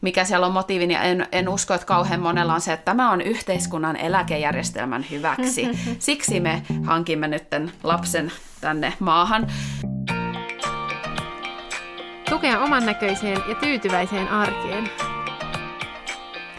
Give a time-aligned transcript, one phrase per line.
[0.00, 3.10] mikä siellä on motiivi, niin en, en usko, että kauhean monella on se, että tämä
[3.10, 5.68] on yhteiskunnan eläkejärjestelmän hyväksi.
[5.98, 7.44] Siksi me hankimme nyt
[7.82, 9.46] lapsen tänne maahan.
[12.30, 14.90] Tukea oman näköiseen ja tyytyväiseen arkeen.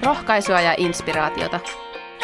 [0.04, 1.60] Rohkaisua ja inspiraatiota.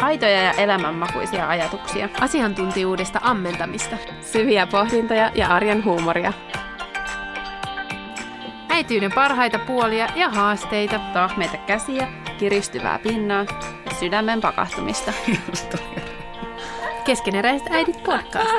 [0.00, 2.08] Aitoja ja elämänmakuisia ajatuksia.
[2.20, 3.96] Asiantuntijuudesta ammentamista.
[4.20, 6.32] Syviä pohdintoja ja arjen huumoria.
[8.78, 10.98] Äityyden parhaita puolia ja haasteita.
[11.12, 12.08] Tahmeita käsiä,
[12.38, 13.46] kiristyvää pinnaa
[13.84, 15.12] ja sydämen pakahtumista.
[17.06, 18.50] Keskeneräiset äidit podcast.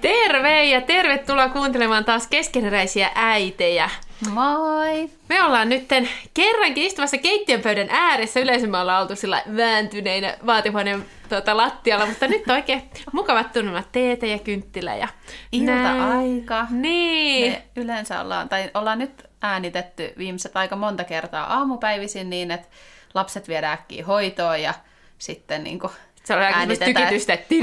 [0.00, 3.90] Terve ja tervetuloa kuuntelemaan taas keskeneräisiä äitejä.
[4.30, 5.10] Moi!
[5.28, 5.88] Me ollaan nyt
[6.34, 8.40] kerrankin istumassa keittiönpöydän ääressä.
[8.40, 14.26] Yleensä me ollaan oltu sillä vääntyneinä vaatihuoneen tuota, lattialla, mutta nyt oikein mukavat tunnelmat teetä
[14.26, 14.96] ja kynttilä.
[14.96, 15.08] Ja
[15.52, 16.66] Ilta-aika.
[16.70, 17.52] Niin.
[17.52, 22.68] Me yleensä ollaan, tai ollaan nyt äänitetty viimeiset aika monta kertaa aamupäivisin niin, että
[23.14, 24.74] lapset viedään äkkiä hoitoon ja
[25.18, 25.92] sitten niin kuin
[26.24, 27.54] se on aika tykitystä, että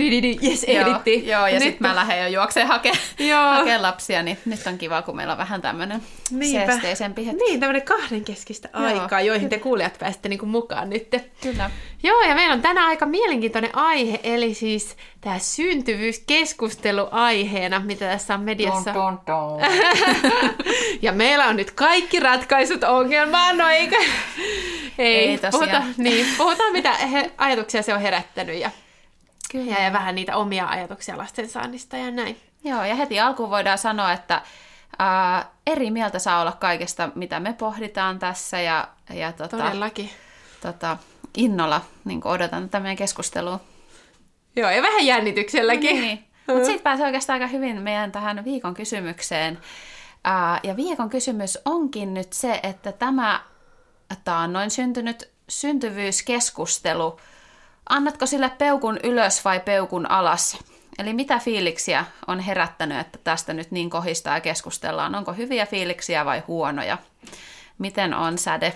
[0.42, 1.28] jes, ehdittiin.
[1.28, 2.98] Joo, ja sitten mä lähden jo juokseen hakemaan
[3.58, 6.02] hake lapsia, niin nyt on kiva, kun meillä on vähän tämmöinen
[6.52, 7.44] seesteisempi hetki.
[7.44, 8.86] Niin, tämmöinen kahdenkeskistä Joo.
[8.86, 11.08] aikaa, joihin te kuulijat pääsitte niinku mukaan nyt.
[11.42, 11.72] Kyllä.
[12.04, 18.34] Joo, ja meillä on tänään aika mielenkiintoinen aihe, eli siis tämä syntyvyyskeskustelu aiheena, mitä tässä
[18.34, 18.94] on mediassa.
[18.94, 19.62] Don, don, don.
[21.02, 23.98] ja meillä on nyt kaikki ratkaisut ongelmaan, no eikä...
[24.98, 28.72] Ei, Ei puhuta, niin, puhutaan mitä he, ajatuksia se on herättänyt ja,
[29.52, 29.72] Kyllä.
[29.72, 32.38] ja, ja vähän niitä omia ajatuksia lastensaannista ja näin.
[32.64, 34.42] Joo, ja heti alkuun voidaan sanoa, että
[35.00, 40.10] ää, eri mieltä saa olla kaikesta, mitä me pohditaan tässä ja, ja tota, Todellakin.
[40.62, 40.98] Tota,
[41.38, 43.60] innolla niin odotan tätä meidän keskustelua.
[44.58, 45.96] Joo, ja vähän jännitykselläkin.
[45.96, 46.28] No niin.
[46.48, 49.60] Mutta sitten pääsee oikeastaan aika hyvin meidän tähän viikon kysymykseen.
[50.64, 53.42] Ja viikon kysymys onkin nyt se, että tämä
[54.24, 57.20] taannoin syntynyt syntyvyyskeskustelu,
[57.90, 60.58] annatko sille peukun ylös vai peukun alas?
[61.00, 65.16] Eli mitä fiiliksiä on herättänyt, että tästä nyt niin kohistaa ja keskustellaan?
[65.16, 66.98] Onko hyviä fiiliksiä vai huonoja?
[67.78, 68.74] Miten on säde?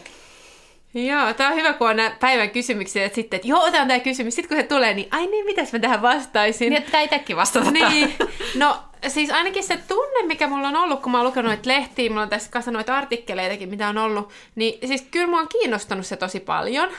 [0.93, 3.99] Joo, tämä on hyvä, kun on nämä päivän kysymyksiä, että sitten, että joo, otetaan tämä
[3.99, 4.35] kysymys.
[4.35, 6.69] Sitten kun se tulee, niin ai niin, mitäs mä tähän vastaisin?
[6.69, 7.71] Niin, että itsekin vastata.
[7.71, 8.13] Niin,
[8.55, 12.09] no siis ainakin se tunne, mikä mulla on ollut, kun mä oon lukenut noita lehtiä,
[12.09, 16.05] mulla on tässä kanssa noita artikkeleitakin, mitä on ollut, niin siis kyllä mua on kiinnostanut
[16.05, 16.89] se tosi paljon.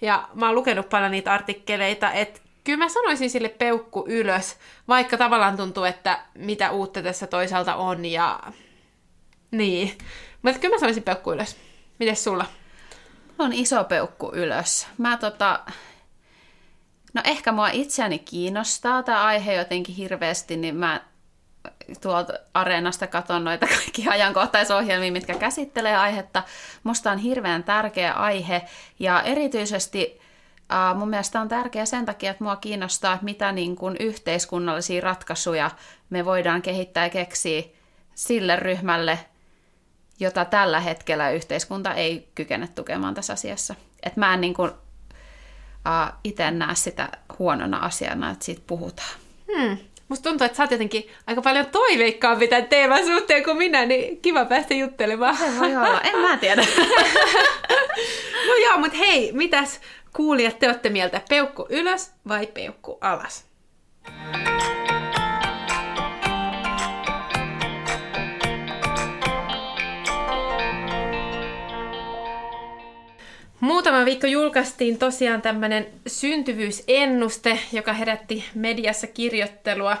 [0.00, 4.56] Ja mä oon lukenut paljon niitä artikkeleita, että kyllä mä sanoisin sille peukku ylös,
[4.88, 8.40] vaikka tavallaan tuntuu, että mitä uutta tässä toisaalta on ja
[9.50, 9.92] niin.
[10.42, 11.56] Mutta kyllä mä sanoisin peukku ylös.
[11.98, 12.44] Mites sulla?
[13.38, 14.86] On iso peukku ylös.
[14.98, 15.60] Mä tota,
[17.14, 21.00] no ehkä mua itseäni kiinnostaa tämä aihe jotenkin hirveästi, niin mä
[22.00, 26.42] tuolta areenasta katon noita kaikki ajankohtaisohjelmia, mitkä käsittelee aihetta.
[26.84, 28.62] Musta on hirveän tärkeä aihe
[28.98, 30.20] ja erityisesti
[30.72, 35.00] äh, mun mielestä on tärkeä sen takia, että mua kiinnostaa, että mitä niin kuin yhteiskunnallisia
[35.00, 35.70] ratkaisuja
[36.10, 37.62] me voidaan kehittää ja keksiä
[38.14, 39.18] sille ryhmälle,
[40.20, 43.74] jota tällä hetkellä yhteiskunta ei kykene tukemaan tässä asiassa.
[44.02, 47.08] Et mä en niin kuin, uh, itse näe sitä
[47.38, 49.18] huonona asiana, että siitä puhutaan.
[49.56, 49.78] Hmm.
[50.08, 54.20] Musta tuntuu, että sä oot jotenkin aika paljon toiveikkaampi tämän teeman suhteen kuin minä, niin
[54.20, 55.36] kiva päästä juttelemaan.
[55.36, 56.62] Se voi olla, en mä tiedä.
[58.48, 59.80] no joo, mutta hei, mitäs
[60.12, 61.20] kuulijat te olette mieltä?
[61.28, 63.44] Peukku ylös vai peukku alas?
[73.60, 79.96] Muutama viikko julkaistiin tosiaan tämmöinen syntyvyysennuste, joka herätti mediassa kirjoittelua.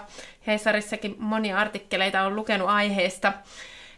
[0.46, 3.32] Heisarissakin monia artikkeleita on lukenut aiheesta.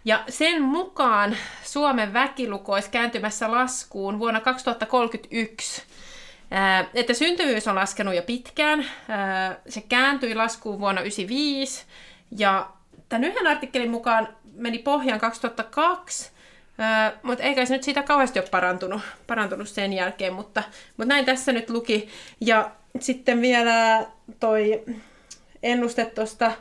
[0.05, 5.83] Ja sen mukaan Suomen väkiluku olisi kääntymässä laskuun vuonna 2031.
[6.95, 8.87] Että syntyvyys on laskenut jo pitkään.
[9.69, 11.85] Se kääntyi laskuun vuonna 1995.
[12.39, 12.71] Ja
[13.09, 16.31] tämän yhden artikkelin mukaan meni pohjaan 2002
[17.23, 20.63] Mutta eikä se nyt siitä kauheasti ole parantunut, parantunut sen jälkeen, mutta,
[20.97, 22.09] mutta näin tässä nyt luki.
[22.41, 22.71] Ja
[23.01, 24.07] sitten vielä
[24.41, 24.85] toi
[25.63, 26.53] ennuste tuosta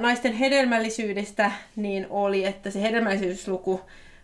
[0.00, 3.80] naisten hedelmällisyydestä niin oli, että se hedelmällisyysluku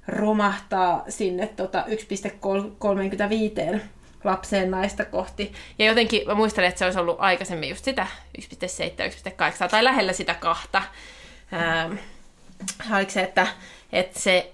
[0.09, 1.85] romahtaa sinne tota
[3.75, 3.81] 1,35
[4.25, 5.53] lapseen naista kohti.
[5.79, 8.07] Ja jotenkin mä muistelen, että se olisi ollut aikaisemmin just sitä
[8.41, 8.47] 1,7,
[9.63, 10.83] 1,8 tai lähellä sitä kahta.
[11.53, 11.97] Ähm,
[12.97, 13.47] oliko se, että,
[13.93, 14.53] että se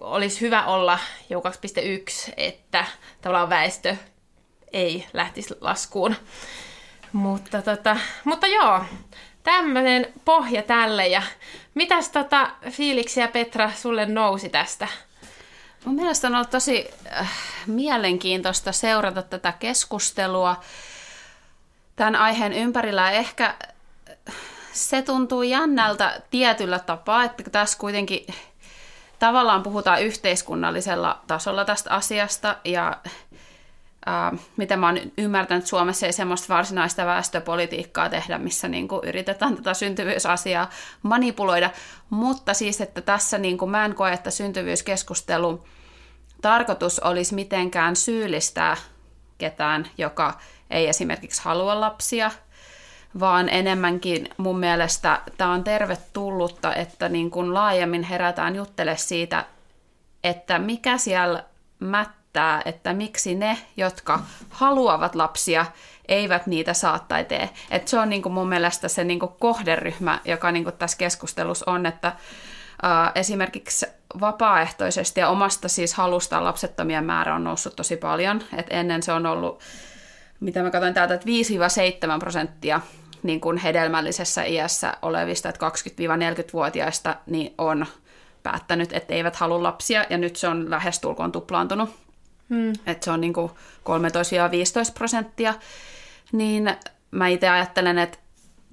[0.00, 0.98] olisi hyvä olla
[1.30, 2.84] jo 2.1, että
[3.22, 3.96] tavallaan väestö
[4.72, 6.16] ei lähtisi laskuun.
[7.12, 8.84] Mutta, tota, mutta joo,
[9.42, 11.06] tämmöinen pohja tälle.
[11.06, 11.22] Ja
[11.74, 14.88] mitäs tota, fiiliksiä Petra sulle nousi tästä?
[15.84, 17.32] Mun mielestä on ollut tosi äh,
[17.66, 20.60] mielenkiintoista seurata tätä keskustelua
[21.96, 23.10] tämän aiheen ympärillä.
[23.10, 23.54] Ehkä
[24.72, 28.26] se tuntuu jännältä tietyllä tapaa, että tässä kuitenkin
[29.18, 32.96] tavallaan puhutaan yhteiskunnallisella tasolla tästä asiasta ja
[34.32, 39.56] Uh, mitä mä oon ymmärtänyt, Suomessa ei semmoista varsinaista väestöpolitiikkaa tehdä, missä niin kuin yritetään
[39.56, 40.70] tätä syntyvyysasiaa
[41.02, 41.70] manipuloida,
[42.10, 45.64] mutta siis, että tässä niin kuin mä en koe, että syntyvyyskeskustelu
[46.42, 48.76] tarkoitus olisi mitenkään syyllistää
[49.38, 50.38] ketään, joka
[50.70, 52.30] ei esimerkiksi halua lapsia,
[53.20, 59.44] vaan enemmänkin mun mielestä tämä on tervetullutta, että niin kuin laajemmin herätään juttele siitä,
[60.24, 61.44] että mikä siellä
[61.78, 64.20] mättää, että miksi ne, jotka
[64.50, 65.66] haluavat lapsia,
[66.08, 67.50] eivät niitä saa tai tee.
[67.70, 70.98] Et se on niin kuin mun mielestä se niin kuin kohderyhmä, joka niin kuin tässä
[70.98, 72.12] keskustelussa on, että
[72.84, 73.86] Uh, esimerkiksi
[74.20, 78.42] vapaaehtoisesti ja omasta siis halusta lapsettomien määrä on noussut tosi paljon.
[78.56, 79.60] Et ennen se on ollut,
[80.40, 81.26] mitä mä katsoin täältä, että
[82.16, 82.80] 5-7 prosenttia
[83.22, 87.86] niin kuin hedelmällisessä iässä olevista, että 20-40-vuotiaista, niin on
[88.42, 91.90] päättänyt, että eivät halua lapsia, ja nyt se on lähestulkoon tuplaantunut.
[92.50, 92.72] Hmm.
[92.86, 93.52] Että se on niin kuin 13-15
[94.94, 95.54] prosenttia.
[96.32, 96.76] Niin
[97.10, 98.18] mä itse ajattelen, että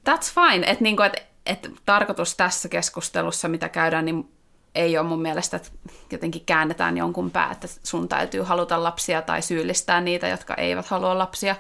[0.09, 4.31] that's fine, että, niin kuin, että, että tarkoitus tässä keskustelussa, mitä käydään, niin
[4.75, 5.69] ei ole mun mielestä, että
[6.11, 11.17] jotenkin käännetään jonkun pää, että sun täytyy haluta lapsia tai syyllistää niitä, jotka eivät halua
[11.17, 11.55] lapsia.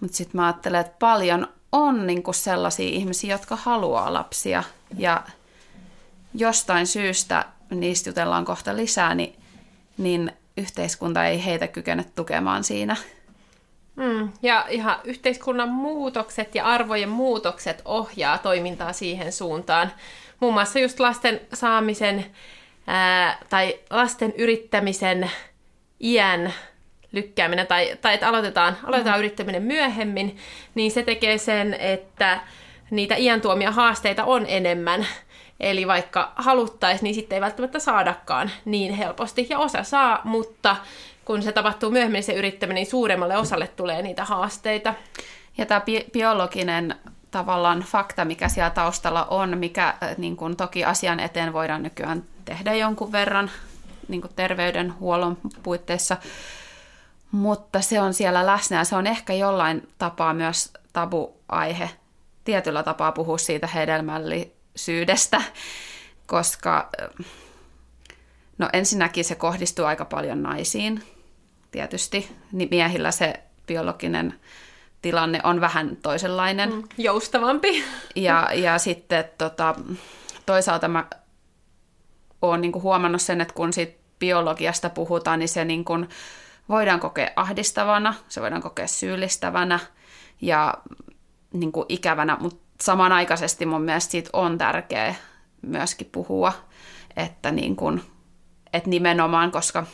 [0.00, 4.62] Mutta sitten mä ajattelen, että paljon on niinku sellaisia ihmisiä, jotka haluaa lapsia
[4.98, 5.22] ja
[6.34, 9.36] jostain syystä, niistä jutellaan kohta lisää, niin,
[9.98, 12.96] niin yhteiskunta ei heitä kykene tukemaan siinä.
[13.96, 19.92] Mm, ja ihan yhteiskunnan muutokset ja arvojen muutokset ohjaa toimintaa siihen suuntaan.
[20.42, 22.26] Muun muassa just lasten saamisen
[22.86, 25.30] ää, tai lasten yrittämisen
[26.00, 26.52] iän
[27.12, 29.18] lykkääminen tai, tai että aloitetaan, aloitetaan mm.
[29.18, 30.36] yrittäminen myöhemmin,
[30.74, 32.40] niin se tekee sen, että
[32.90, 35.06] niitä iän tuomia haasteita on enemmän.
[35.60, 39.46] Eli vaikka haluttaisiin, niin sitten ei välttämättä saadakaan niin helposti.
[39.50, 40.76] Ja osa saa, mutta
[41.24, 44.94] kun se tapahtuu myöhemmin se yrittäminen, niin suuremmalle osalle tulee niitä haasteita.
[45.58, 46.94] Ja tämä bi- biologinen
[47.32, 52.24] tavallaan fakta, mikä siellä taustalla on, mikä äh, niin kun, toki asian eteen voidaan nykyään
[52.44, 53.50] tehdä jonkun verran
[54.08, 56.16] niin terveydenhuollon puitteissa,
[57.30, 61.90] mutta se on siellä läsnä ja se on ehkä jollain tapaa myös tabuaihe.
[62.44, 65.42] Tietyllä tapaa puhua siitä hedelmällisyydestä,
[66.26, 66.90] koska
[68.58, 71.02] no ensinnäkin se kohdistuu aika paljon naisiin,
[71.70, 72.36] tietysti.
[72.52, 73.34] Niin miehillä se
[73.66, 74.34] biologinen
[75.02, 76.72] tilanne on vähän toisenlainen.
[76.72, 77.84] Mm, joustavampi.
[78.16, 79.74] Ja, ja sitten tota,
[80.46, 81.04] toisaalta mä
[82.42, 85.94] oon niinku huomannut sen, että kun siitä biologiasta puhutaan, niin se niinku,
[86.68, 89.78] voidaan kokea ahdistavana, se voidaan kokea syyllistävänä
[90.40, 90.74] ja
[91.52, 95.14] niin kuin ikävänä, mutta samanaikaisesti mun mielestä siitä on tärkeää
[95.62, 96.52] myöskin puhua,
[97.16, 98.02] että, niin kuin,
[98.72, 99.86] että nimenomaan, koska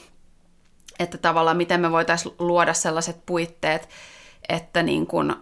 [0.98, 3.88] että tavallaan miten me voitaisiin luoda sellaiset puitteet,
[4.48, 5.34] että niin kuin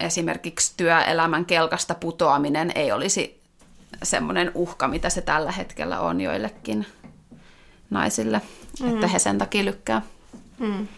[0.00, 3.40] esimerkiksi työelämän kelkasta putoaminen ei olisi
[4.02, 6.86] semmoinen uhka, mitä se tällä hetkellä on joillekin
[7.90, 8.40] naisille,
[8.82, 8.94] mm.
[8.94, 10.02] että he sen takia lykkää.
[10.58, 10.88] Mm.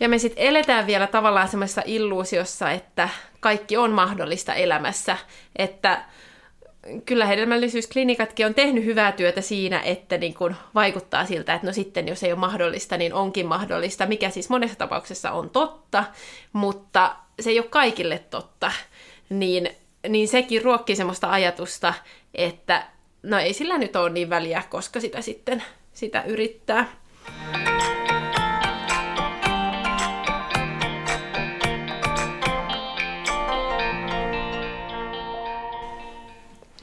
[0.00, 3.08] Ja me sitten eletään vielä tavallaan semmoisessa illuusiossa, että
[3.40, 5.16] kaikki on mahdollista elämässä,
[5.56, 6.04] että
[7.06, 12.08] kyllä hedelmällisyysklinikatkin on tehnyt hyvää työtä siinä, että niin kun vaikuttaa siltä, että no sitten
[12.08, 16.04] jos ei ole mahdollista, niin onkin mahdollista, mikä siis monessa tapauksessa on totta,
[16.52, 18.72] mutta se ei ole kaikille totta.
[19.28, 19.70] Niin,
[20.08, 21.94] niin sekin ruokkii semmoista ajatusta,
[22.34, 22.86] että
[23.22, 26.88] no ei sillä nyt ole niin väliä, koska sitä sitten sitä yrittää.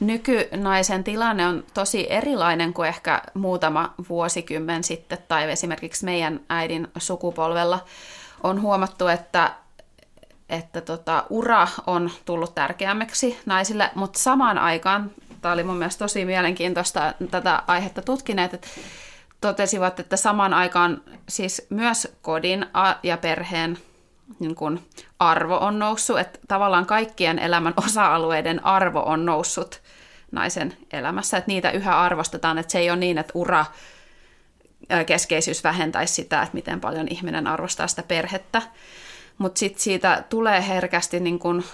[0.00, 7.84] Nykynaisen tilanne on tosi erilainen kuin ehkä muutama vuosikymmen sitten tai esimerkiksi meidän äidin sukupolvella.
[8.42, 9.52] On huomattu, että,
[10.48, 15.10] että tota, ura on tullut tärkeämmäksi naisille, mutta samaan aikaan,
[15.42, 18.68] tämä oli mun mielestä tosi mielenkiintoista tätä aihetta tutkineet, että
[19.40, 22.66] totesivat, että samaan aikaan siis myös kodin
[23.02, 23.78] ja perheen
[24.38, 24.88] niin kuin
[25.18, 29.82] arvo on noussut, että tavallaan kaikkien elämän osa-alueiden arvo on noussut
[30.32, 33.64] naisen elämässä, että niitä yhä arvostetaan, että se ei ole niin, että ura
[35.06, 38.62] keskeisyys vähentäisi sitä, että miten paljon ihminen arvostaa sitä perhettä,
[39.38, 41.64] mutta sitten siitä tulee herkästi niin kuin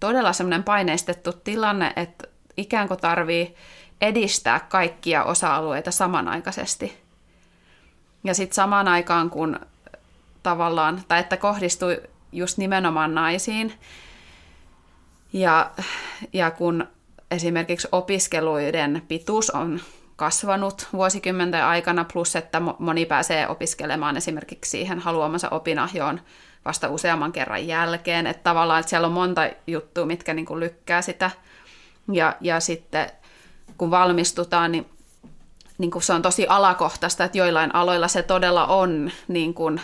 [0.00, 3.54] todella semmoinen paineistettu tilanne, että ikään kuin tarvii
[4.00, 7.04] edistää kaikkia osa-alueita samanaikaisesti.
[8.24, 9.60] Ja sitten samaan aikaan, kun
[10.42, 13.72] tavallaan, tai että kohdistui just nimenomaan naisiin,
[15.32, 15.70] ja,
[16.32, 16.88] ja kun
[17.34, 19.80] esimerkiksi opiskeluiden pituus on
[20.16, 26.20] kasvanut vuosikymmenten aikana, plus että moni pääsee opiskelemaan esimerkiksi siihen haluamansa opinahjoon
[26.64, 28.26] vasta useamman kerran jälkeen.
[28.26, 31.30] Että tavallaan että siellä on monta juttua, mitkä niin kuin lykkää sitä.
[32.12, 33.10] Ja, ja sitten
[33.78, 34.86] kun valmistutaan, niin,
[35.78, 39.80] niin kuin se on tosi alakohtaista, että joillain aloilla se todella on niin kuin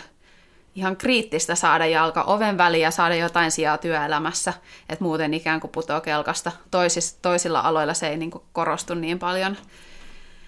[0.75, 4.53] ihan kriittistä saada jalka oven väliin ja saada jotain sijaa työelämässä,
[4.89, 6.51] että muuten ikään kuin putoo kelkasta.
[6.71, 9.57] Toisis, toisilla aloilla se ei niin kuin korostu niin paljon.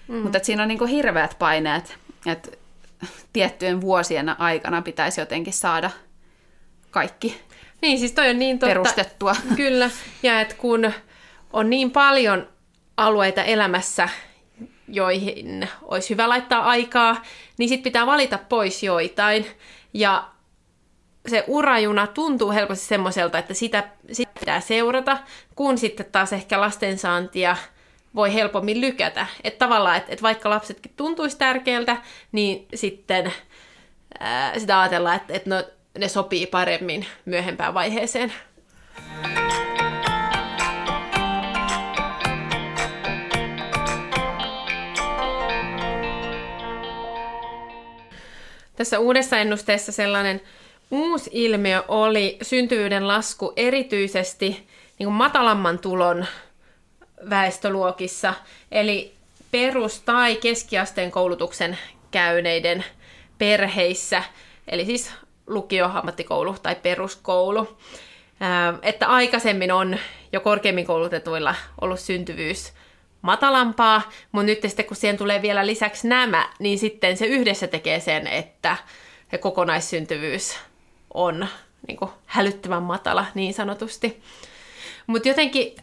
[0.08, 0.16] Mm.
[0.16, 2.50] Mutta siinä on niin kuin hirveät paineet, että
[3.32, 5.90] tiettyjen vuosien aikana pitäisi jotenkin saada
[6.90, 7.40] kaikki
[7.84, 8.70] niin, siis toi on niin totta.
[8.70, 9.36] perustettua.
[9.56, 9.90] Kyllä,
[10.22, 10.92] ja että kun
[11.52, 12.48] on niin paljon
[12.96, 14.08] alueita elämässä,
[14.88, 17.22] joihin olisi hyvä laittaa aikaa,
[17.58, 19.46] niin sitten pitää valita pois joitain.
[19.94, 20.28] Ja
[21.28, 25.18] se urajuna tuntuu helposti semmoiselta, että sitä, sitä pitää seurata,
[25.54, 27.56] kun sitten taas ehkä lastensaantia
[28.14, 29.26] voi helpommin lykätä.
[29.44, 31.96] Että tavallaan, että, että vaikka lapsetkin tuntuisi tärkeältä,
[32.32, 33.32] niin sitten
[34.20, 35.64] ää, sitä ajatellaan, että, että no,
[35.98, 38.32] ne sopii paremmin myöhempään vaiheeseen.
[48.76, 50.40] Tässä uudessa ennusteessa sellainen
[50.90, 54.48] uusi ilmiö oli syntyvyyden lasku erityisesti
[54.98, 56.26] niin kuin matalamman tulon
[57.30, 58.34] väestöluokissa,
[58.72, 59.14] eli
[59.50, 61.78] perus- tai keskiasteen koulutuksen
[62.10, 62.84] käyneiden
[63.38, 64.22] perheissä,
[64.68, 65.10] eli siis
[65.46, 67.76] lukio, ammattikoulu tai peruskoulu.
[68.82, 69.98] Että aikaisemmin on
[70.32, 72.72] jo korkeimmin koulutetuilla ollut syntyvyys
[73.24, 74.02] matalampaa,
[74.32, 78.26] mutta nyt sitten kun siihen tulee vielä lisäksi nämä, niin sitten se yhdessä tekee sen,
[78.26, 78.76] että
[79.30, 80.58] se kokonaissyntyvyys
[81.14, 81.46] on
[81.88, 84.22] niin kuin, hälyttävän matala niin sanotusti.
[85.06, 85.76] Mutta jotenkin,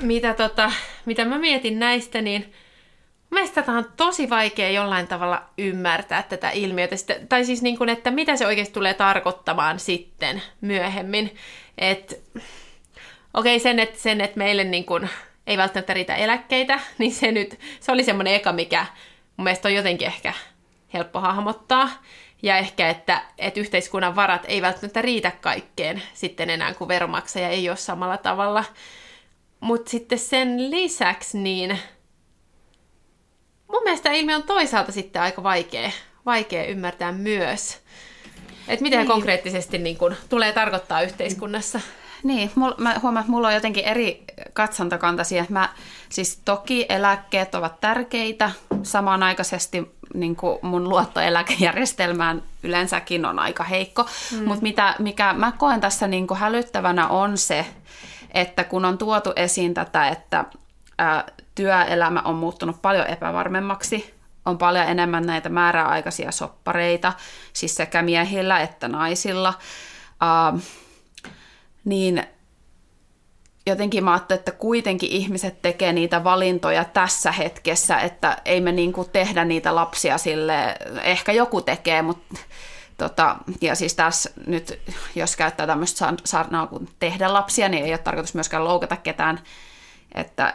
[0.00, 0.72] mitä, tota,
[1.06, 2.52] mitä mä mietin näistä, niin
[3.30, 6.96] Mielestäni tätä on tosi vaikea jollain tavalla ymmärtää tätä ilmiötä,
[7.28, 11.36] tai siis niin kuin, että mitä se oikeasti tulee tarkoittamaan sitten myöhemmin.
[11.78, 12.22] Et,
[13.34, 15.08] okei, okay, sen, että, sen, että meille niin kuin,
[15.48, 18.86] ei välttämättä riitä eläkkeitä, niin se nyt, se oli semmoinen eka, mikä
[19.36, 20.32] mun mielestä on jotenkin ehkä
[20.94, 21.90] helppo hahmottaa.
[22.42, 27.68] Ja ehkä, että, että yhteiskunnan varat ei välttämättä riitä kaikkeen sitten enää, kun veromaksaja ei
[27.68, 28.64] ole samalla tavalla.
[29.60, 31.78] Mutta sitten sen lisäksi, niin
[33.72, 35.90] mun mielestä ilmiö on toisaalta sitten aika vaikea,
[36.26, 37.78] vaikea ymmärtää myös.
[38.68, 39.08] Että mitä niin.
[39.08, 41.80] konkreettisesti niin kun, tulee tarkoittaa yhteiskunnassa.
[42.22, 45.44] Niin, mul, mä huomaan, että mulla on jotenkin eri katsontakantaisia.
[45.48, 45.68] Mä,
[46.08, 48.50] siis toki eläkkeet ovat tärkeitä,
[48.82, 54.44] samanaikaisesti niin kuin mun luottoeläkejärjestelmään yleensäkin on aika heikko, mm.
[54.44, 57.66] mutta mitä, mikä mä koen tässä niin kuin hälyttävänä on se,
[58.34, 60.44] että kun on tuotu esiin tätä, että
[60.98, 64.14] ää, työelämä on muuttunut paljon epävarmemmaksi,
[64.46, 67.12] on paljon enemmän näitä määräaikaisia soppareita,
[67.52, 69.54] siis sekä miehillä että naisilla,
[70.20, 70.52] ää,
[71.88, 72.22] niin
[73.66, 79.04] jotenkin mä ajattelin, että kuitenkin ihmiset tekee niitä valintoja tässä hetkessä, että ei me niinku
[79.04, 82.38] tehdä niitä lapsia sille, ehkä joku tekee, mutta
[82.98, 84.80] Tota, ja siis tässä nyt,
[85.14, 89.40] jos käyttää tämmöistä sanaa kuin tehdä lapsia, niin ei ole tarkoitus myöskään loukata ketään,
[90.14, 90.52] että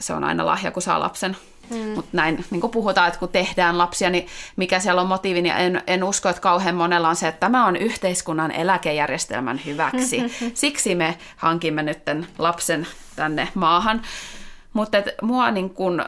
[0.00, 1.36] se on aina lahja, kun saa lapsen.
[1.70, 1.76] Mm.
[1.76, 5.54] Mutta näin niin kun puhutaan, että kun tehdään lapsia, niin mikä siellä on motiivi, niin
[5.56, 10.22] en, en usko, että kauhean monella on se, että tämä on yhteiskunnan eläkejärjestelmän hyväksi.
[10.54, 11.98] Siksi me hankimme nyt
[12.38, 14.02] lapsen tänne maahan.
[14.72, 16.04] Mutta mua niin kun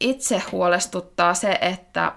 [0.00, 2.12] itse huolestuttaa se, että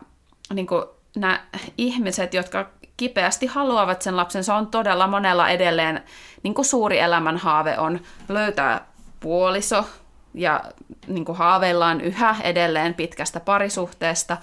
[0.54, 1.42] niin kun nämä
[1.78, 6.04] ihmiset, jotka kipeästi haluavat sen lapsen, se on todella monella edelleen
[6.44, 8.00] niin kuin suuri elämänhaave on
[8.30, 8.86] löytää
[9.20, 9.86] puoliso,
[10.40, 10.64] ja
[11.08, 14.38] niin kuin haaveillaan yhä edelleen pitkästä parisuhteesta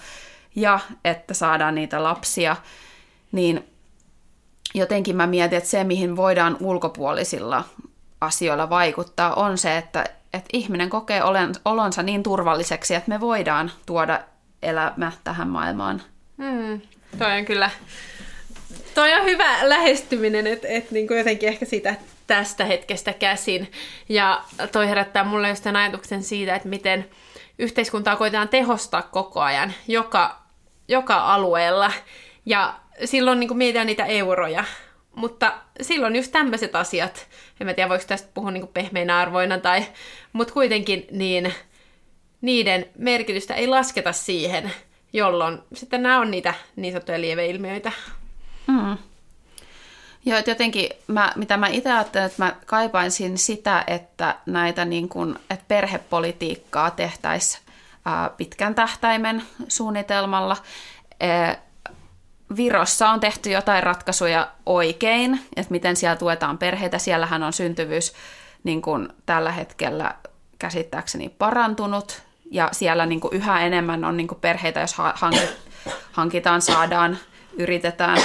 [0.55, 2.55] ja että saadaan niitä lapsia,
[3.31, 3.65] niin
[4.73, 7.63] jotenkin mä mietin, että se, mihin voidaan ulkopuolisilla
[8.21, 11.21] asioilla vaikuttaa, on se, että, että ihminen kokee
[11.65, 14.19] olonsa niin turvalliseksi, että me voidaan tuoda
[14.61, 16.01] elämä tähän maailmaan.
[16.37, 16.81] Mm,
[17.17, 17.69] toi on kyllä
[18.95, 21.95] toi on hyvä lähestyminen, että et niinku jotenkin ehkä sitä
[22.27, 23.71] tästä hetkestä käsin.
[24.09, 27.09] Ja toi herättää mulle just ajatuksen siitä, että miten
[27.59, 30.41] yhteiskuntaa koitetaan tehostaa koko ajan joka,
[30.87, 31.91] joka alueella.
[32.45, 34.63] Ja silloin niin mietitään niitä euroja.
[35.15, 37.27] Mutta silloin just tämmöiset asiat,
[37.59, 39.85] en mä tiedä voiko tästä puhua niin pehmeinä arvoina, tai,
[40.33, 41.53] mutta kuitenkin niin
[42.41, 44.71] niiden merkitystä ei lasketa siihen,
[45.13, 47.91] jolloin sitten nämä on niitä niin sanottuja lieveilmiöitä.
[48.67, 48.97] Mm.
[50.27, 55.09] Joo, että jotenkin, mä, mitä mä itse ajattelen, että mä kaipaisin sitä, että näitä niin
[55.09, 57.63] kun, että perhepolitiikkaa tehtäisiin
[58.37, 60.57] pitkän tähtäimen suunnitelmalla.
[62.55, 66.97] Virossa on tehty jotain ratkaisuja oikein, että miten siellä tuetaan perheitä.
[66.97, 68.13] Siellähän on syntyvyys
[68.63, 70.15] niin kuin tällä hetkellä
[70.59, 74.95] käsittääkseni parantunut, ja siellä niin kuin yhä enemmän on niin kuin perheitä, jos
[76.11, 77.17] hankitaan, saadaan,
[77.57, 78.17] yritetään,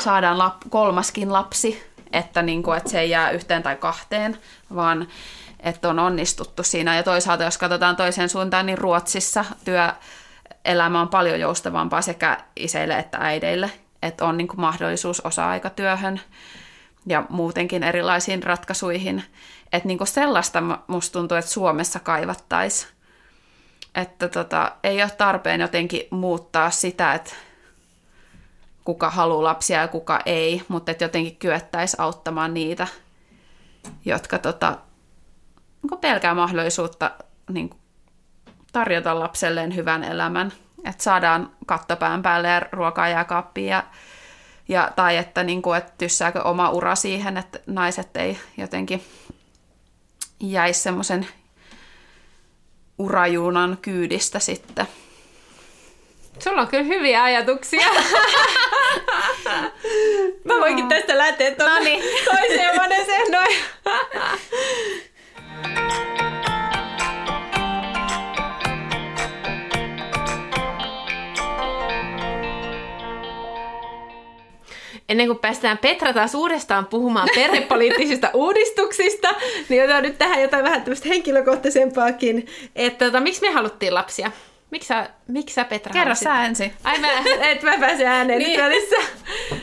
[0.00, 4.38] saadaan lap, kolmaskin lapsi, että, niin kuin, että se ei jää yhteen tai kahteen,
[4.74, 5.08] vaan
[5.60, 6.96] että on onnistuttu siinä.
[6.96, 13.18] Ja toisaalta, jos katsotaan toiseen suuntaan, niin Ruotsissa työelämä on paljon joustavampaa sekä iseille että
[13.20, 13.70] äideille,
[14.02, 16.20] että on niin kuin mahdollisuus osa-aikatyöhön
[17.06, 19.24] ja muutenkin erilaisiin ratkaisuihin.
[19.72, 22.90] Että niin kuin sellaista musta tuntuu, että Suomessa kaivattaisiin.
[23.94, 27.30] Että tota, ei ole tarpeen jotenkin muuttaa sitä, että
[28.84, 32.86] kuka haluaa lapsia ja kuka ei, mutta että jotenkin kyettäisiin auttamaan niitä,
[34.04, 34.78] jotka tota,
[36.00, 37.10] pelkää mahdollisuutta
[37.48, 37.70] niin
[38.72, 40.52] tarjota lapselleen hyvän elämän.
[40.84, 43.84] Että saadaan kattopään päälle ja ruokaa jääkaappiin ja,
[44.68, 49.02] ja, tai että, niin kuin, että tyssääkö oma ura siihen, että naiset ei jotenkin
[50.40, 51.26] jäisi semmoisen
[52.98, 54.86] urajuunan kyydistä sitten.
[56.38, 57.86] Sulla on kyllä hyviä ajatuksia.
[60.44, 63.56] Mä voinkin tästä lähteä tuonne toiseen moneseen noin.
[75.10, 79.28] ennen kuin päästään Petra taas uudestaan puhumaan perhepoliittisista uudistuksista,
[79.68, 82.46] niin otetaan nyt tähän jotain vähän tämmöistä henkilökohtaisempaakin,
[82.76, 84.30] että tota, miksi me haluttiin lapsia?
[84.70, 86.24] Miksi sä, miksi sä Petra Kerro halusit?
[86.24, 86.72] sä ensin.
[86.84, 87.08] Ai mä,
[87.50, 88.60] et mä pääse ääneen niin.
[88.60, 88.96] välissä.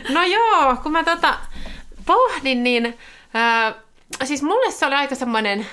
[0.09, 1.37] No joo, kun mä tota
[2.05, 2.97] pohdin, niin
[3.35, 3.75] äh,
[4.23, 5.67] siis mulle se oli aika semmoinen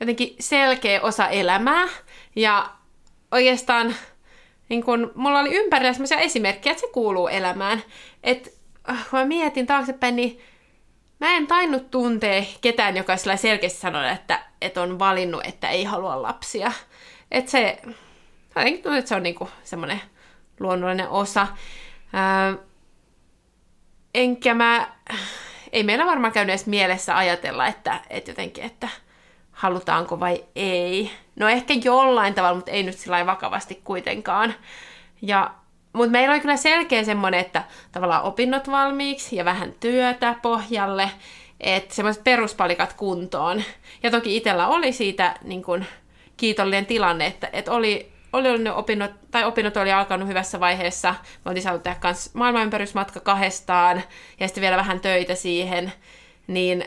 [0.00, 1.88] jotenkin selkeä osa elämää.
[2.36, 2.70] Ja
[3.30, 3.94] oikeastaan
[4.68, 7.82] niin kun, mulla oli ympärillä sellaisia esimerkkejä, että se kuuluu elämään.
[8.22, 8.50] Että
[8.84, 10.40] Ah, kun mä mietin taaksepäin, niin
[11.20, 16.22] mä en tainnut tuntea ketään, joka selkeästi sanoi, että, että on valinnut, että ei halua
[16.22, 16.72] lapsia.
[17.30, 17.78] Että se,
[18.60, 20.00] jotenkin tuntuu, että se on niinku semmoinen
[20.60, 21.46] luonnollinen osa.
[22.12, 22.54] Ää,
[24.14, 24.92] enkä mä,
[25.72, 28.88] ei meillä varmaan käynyt edes mielessä ajatella, että, että jotenkin, että
[29.52, 31.10] halutaanko vai ei.
[31.36, 34.54] No ehkä jollain tavalla, mutta ei nyt sillä vakavasti kuitenkaan.
[35.22, 35.54] Ja
[35.92, 41.10] mutta meillä oli kyllä selkeä semmoinen, että tavallaan opinnot valmiiksi ja vähän työtä pohjalle,
[41.60, 43.62] että semmoiset peruspalikat kuntoon.
[44.02, 45.84] Ja toki itsellä oli siitä niin kun,
[46.36, 51.14] kiitollinen tilanne, että, että oli, oli ollut opinnot, tai opinnot oli alkanut hyvässä vaiheessa.
[51.44, 54.02] Me oltiin saatu tehdä kans maailmanympärysmatka kahdestaan,
[54.40, 55.92] ja sitten vielä vähän töitä siihen.
[56.46, 56.84] Niin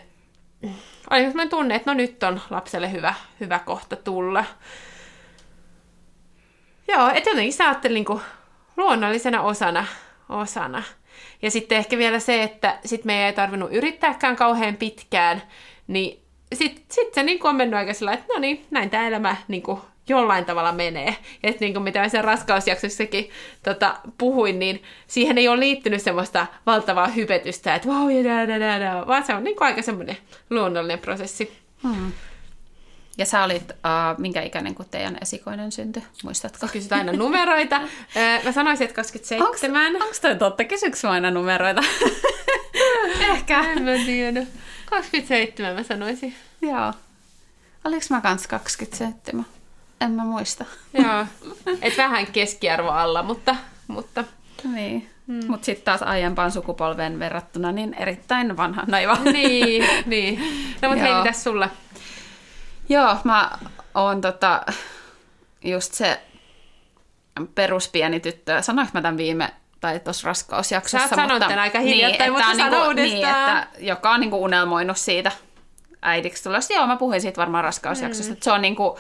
[1.10, 4.46] oli semmoinen tunne, että no nyt on lapselle hyvä, hyvä kohta tulla.
[6.88, 8.22] Joo, että jotenkin sä ajattelin niin
[8.78, 9.86] luonnollisena osana.
[10.30, 10.84] osana.
[11.42, 15.42] Ja sitten ehkä vielä se, että sit me ei tarvinnut yrittääkään kauhean pitkään,
[15.88, 19.36] niin sitten sit se niin on mennyt aika sillä että no niin, näin tämä elämä
[19.48, 21.16] niin kuin jollain tavalla menee.
[21.44, 23.30] Että niin kuin mitä sen raskausjaksossakin
[23.64, 28.60] tota, puhuin, niin siihen ei ole liittynyt semmoista valtavaa hypetystä, että wow, ja da, da,
[28.60, 30.18] da, da, vaan se on niin kuin aika semmoinen
[30.50, 31.58] luonnollinen prosessi.
[31.84, 32.12] Hmm.
[33.18, 36.68] Ja sä olit, uh, minkä ikäinen kun teidän esikoinen syntyi, muistatko?
[36.72, 37.82] Kysyt aina numeroita.
[38.46, 39.96] mä sanoisin, että 27.
[39.96, 40.64] Onko toi totta?
[40.64, 41.82] Kysyks aina numeroita?
[43.32, 43.62] Ehkä.
[43.62, 44.42] En mä tiedä.
[44.90, 46.36] 27 mä sanoisin.
[46.62, 46.94] Joo.
[47.86, 49.46] Oliko mä kans 27?
[50.02, 50.66] En mä muista.
[50.94, 51.26] Joo.
[51.82, 53.56] Et vähän keskiarvo alla, mutta...
[53.88, 54.24] mutta...
[54.64, 55.10] Niin.
[55.28, 55.48] Hmm.
[55.48, 58.84] Mutta sitten taas aiempaan sukupolven verrattuna niin erittäin vanha.
[58.88, 59.24] No ei vaan.
[59.34, 60.40] Niin, niin.
[60.82, 61.70] No mutta hei, mitäs sulla?
[62.90, 63.52] Joo, mä
[63.96, 64.66] oon tota,
[65.64, 66.22] just se
[67.56, 68.62] peruspieni tyttö.
[68.62, 71.08] Sanoinko mä tämän viime tai tuossa raskausjaksossa.
[71.08, 75.32] Sä mutta, tämän aika hiljattain, niin, mutta niinku, niin, että, joka on niinku unelmoinut siitä
[76.02, 76.74] äidiksi tulosta.
[76.74, 78.34] Joo, mä puhuin siitä varmaan raskausjaksossa.
[78.34, 78.38] Mm.
[78.42, 79.00] Se on niinku,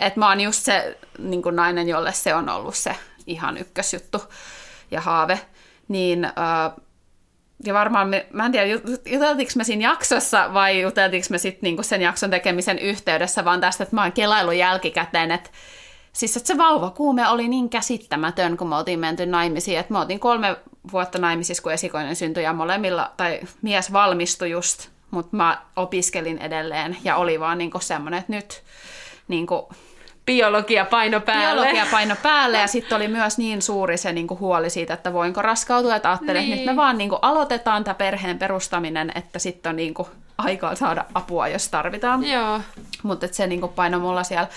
[0.00, 4.22] että mä oon just se niinku nainen, jolle se on ollut se ihan ykkösjuttu
[4.90, 5.40] ja haave.
[5.88, 6.26] Niin
[7.64, 11.82] ja varmaan, me, mä en tiedä, juteltiinko me siinä jaksossa vai juteltiinko me sitten niinku
[11.82, 15.50] sen jakson tekemisen yhteydessä, vaan tästä, että mä oon kelaillut jälkikäteen, että
[16.12, 20.20] siis että se vauvakuume oli niin käsittämätön, kun me oltiin menty naimisiin, että me oltiin
[20.20, 20.56] kolme
[20.92, 26.96] vuotta naimisissa, kun esikoinen syntyi ja molemmilla, tai mies valmistui just, mutta mä opiskelin edelleen
[27.04, 28.62] ja oli vaan niinku semmoinen, että nyt
[29.28, 29.68] niinku
[30.26, 31.62] biologia paino päälle.
[31.62, 35.42] Biologia paino päälle ja sitten oli myös niin suuri se niinku huoli siitä, että voinko
[35.42, 35.96] raskautua.
[35.96, 36.52] Että ajattelin, niin.
[36.52, 36.76] että nyt me niin.
[36.76, 40.08] vaan niinku aloitetaan tämä perheen perustaminen, että sitten on niinku
[40.38, 42.24] aikaa saada apua, jos tarvitaan.
[42.24, 42.60] Joo.
[43.02, 44.48] Mutta se niinku paino mulla siellä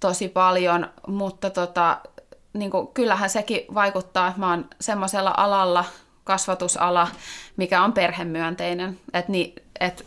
[0.00, 1.98] tosi paljon, mutta tota,
[2.52, 5.84] niinku, kyllähän sekin vaikuttaa, että mä oon semmoisella alalla,
[6.24, 7.08] kasvatusala,
[7.56, 8.98] mikä on perhemyönteinen.
[9.12, 10.04] Että ni, et,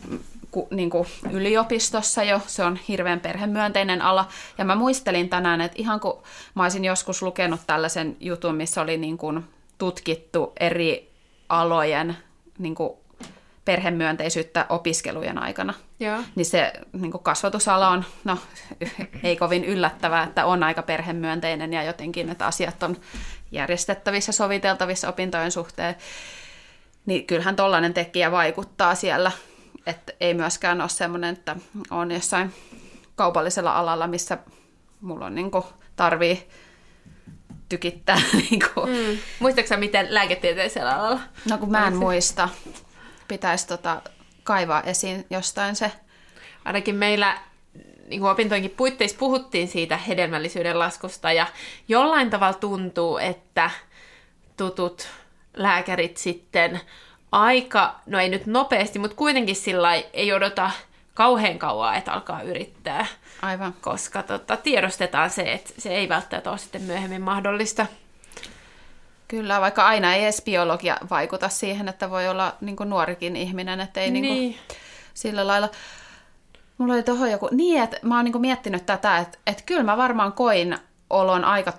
[0.50, 4.28] ku, niin kuin yliopistossa jo, se on hirveän perhemyönteinen ala.
[4.58, 6.22] Ja mä muistelin tänään, että ihan kun
[6.54, 9.44] mä olisin joskus lukenut tällaisen jutun, missä oli niin kuin
[9.78, 11.10] tutkittu eri
[11.48, 12.16] alojen
[12.58, 12.92] niin kuin
[13.64, 15.74] perhemyönteisyyttä opiskelujen aikana.
[16.00, 16.18] Joo.
[16.34, 18.38] Niin se niin kuin kasvatusala on, no
[19.22, 22.96] ei kovin yllättävää, että on aika perhemyönteinen ja jotenkin, että asiat on
[23.52, 25.94] järjestettävissä, soviteltavissa opintojen suhteen.
[27.06, 29.32] Niin kyllähän tollainen tekijä vaikuttaa siellä
[29.86, 31.56] että ei myöskään ole semmoinen, että
[31.90, 32.54] on jossain
[33.14, 34.38] kaupallisella alalla, missä
[35.00, 35.64] mulla on niin kuin,
[35.96, 36.48] tarvii
[37.68, 38.20] tykittää.
[38.50, 38.90] Niin kuin.
[38.90, 39.18] Mm.
[39.38, 41.20] Muistatko miten lääketieteellisellä alalla?
[41.50, 42.48] No kun mä en muista.
[43.28, 44.02] Pitäisi tota,
[44.42, 45.92] kaivaa esiin jostain se.
[46.64, 47.38] Ainakin meillä
[48.08, 51.46] niin kuin opintoinkin puitteissa puhuttiin siitä hedelmällisyyden laskusta ja
[51.88, 53.70] jollain tavalla tuntuu, että
[54.56, 55.08] tutut
[55.54, 56.80] lääkärit sitten
[57.32, 60.70] aika, no ei nyt nopeasti, mutta kuitenkin sillä ei odota
[61.14, 63.06] kauhean kauan, että alkaa yrittää.
[63.42, 63.74] Aivan.
[63.80, 67.86] Koska tota, tiedostetaan se, että se ei välttämättä ole sitten myöhemmin mahdollista.
[69.28, 74.00] Kyllä, vaikka aina ei edes biologia vaikuta siihen, että voi olla niin nuorikin ihminen, että
[74.00, 74.22] ei niin.
[74.22, 74.76] Niin kuin,
[75.14, 75.68] sillä lailla.
[76.78, 79.96] Mulla oli tuohon joku, niin että mä oon niin miettinyt tätä, että, että kyllä mä
[79.96, 80.78] varmaan koin
[81.10, 81.72] olon aika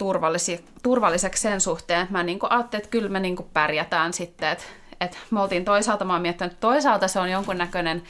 [0.84, 4.64] turvalliseksi sen suhteen, että mä niin ajattelin, että kyllä me niin pärjätään sitten, että
[5.02, 8.04] että me oltiin toisaalta, mä oon miettinyt, että toisaalta se on jonkunnäköinen,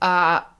[0.00, 0.50] ää,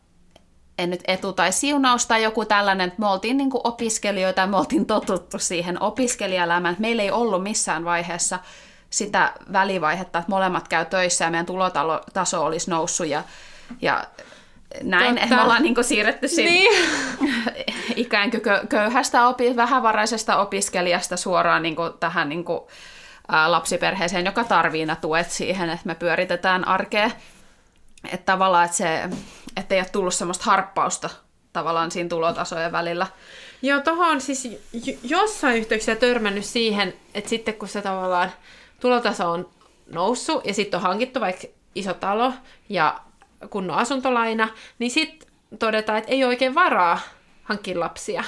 [0.79, 4.57] en nyt etu tai siunaus tai joku tällainen, että me oltiin niin opiskelijoita ja me
[4.57, 8.39] oltiin totuttu siihen opiskelijaelämään, että meillä ei ollut missään vaiheessa
[8.91, 13.23] sitä välivaihetta, että molemmat käy töissä ja meidän tulotaso olisi noussut ja,
[13.83, 14.05] ja
[14.83, 15.23] näin, Totta.
[15.23, 16.73] että me ollaan niin siirretty niin.
[17.97, 22.61] ikään kuin köyhästä, opi, vähävaraisesta opiskelijasta suoraan niin tähän niin kuin,
[23.47, 27.11] lapsiperheeseen, joka tarvii nämä tuet siihen, että me pyöritetään arkea.
[28.13, 29.09] Että tavallaan, että se,
[29.71, 31.11] ei ole tullut semmoista harppausta
[31.53, 33.07] tavallaan siinä tulotasojen välillä.
[33.63, 34.49] Joo, tuohon on siis
[35.03, 38.33] jossain yhteyksissä törmännyt siihen, että sitten kun se tavallaan
[38.81, 39.51] tulotaso on
[39.93, 42.33] noussut ja sitten on hankittu vaikka iso talo
[42.69, 43.01] ja
[43.51, 46.99] kunnon asuntolaina, niin sitten todetaan, että ei oikein varaa
[47.43, 48.25] hankkia lapsia.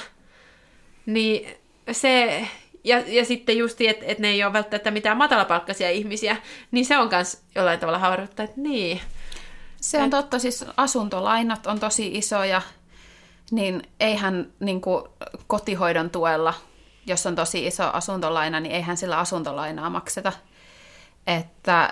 [1.05, 1.57] Niin
[1.91, 2.47] se
[2.83, 6.37] ja, ja sitten just, että et ne ei ole välttämättä mitään matalapalkkaisia ihmisiä,
[6.71, 9.01] niin se on myös jollain tavalla haurutta, että niin.
[9.81, 10.09] Se on et...
[10.09, 12.61] totta, siis asuntolainat on tosi isoja,
[13.51, 15.03] niin eihän niin kuin,
[15.47, 16.53] kotihoidon tuella,
[17.05, 20.33] jos on tosi iso asuntolaina, niin eihän sillä asuntolainaa makseta.
[21.27, 21.91] Että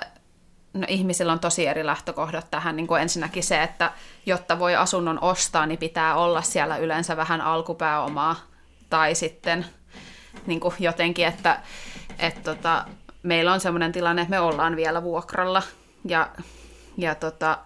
[0.74, 2.76] no, ihmisillä on tosi eri lähtökohdat tähän.
[2.76, 3.92] Niin kuin ensinnäkin se, että
[4.26, 8.36] jotta voi asunnon ostaa, niin pitää olla siellä yleensä vähän alkupääomaa.
[8.90, 9.66] Tai sitten
[10.46, 11.60] niin kuin jotenkin, että,
[12.20, 12.86] että tota,
[13.24, 15.64] meillä on sellainen tilanne, että me ollaan vielä vuokralla.
[16.06, 16.30] Ja,
[16.98, 17.58] ja tota,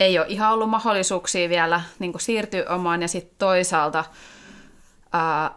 [0.00, 3.02] ei ole ihan ollut mahdollisuuksia vielä niin kuin siirtyä omaan.
[3.02, 4.04] Ja sitten toisaalta
[5.12, 5.50] ää,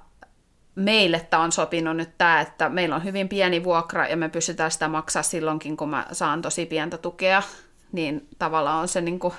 [0.76, 4.72] meille tämä on sopinut nyt tämä, että meillä on hyvin pieni vuokra ja me pystytään
[4.72, 7.44] sitä maksaa silloinkin, kun mä saan tosi pientä tukea,
[7.92, 9.34] niin tavallaan on se niin kuin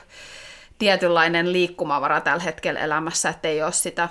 [0.78, 4.08] tietynlainen liikkumavara tällä hetkellä elämässä, että ei ole sitä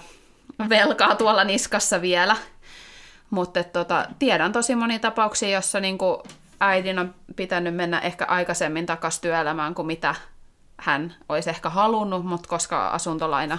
[0.70, 2.36] velkaa tuolla niskassa vielä.
[3.34, 6.24] Mutta tota, tiedän tosi monia tapauksia, jossa niinku
[6.60, 10.16] äidin on pitänyt mennä ehkä aikaisemmin takaisin työelämään kuin mitä
[10.78, 13.58] hän olisi ehkä halunnut, mutta koska asuntolaina